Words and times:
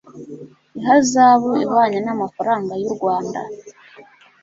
ihazabu 0.79 1.49
ihwanye 1.65 1.99
n 2.05 2.07
amafaranga 2.15 2.73
y 2.83 2.85
u 2.89 2.91
rwanda 2.95 3.39